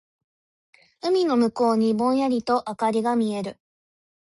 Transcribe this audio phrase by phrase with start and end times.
[1.03, 3.59] 海の向こうにぼんやりと灯りが見える。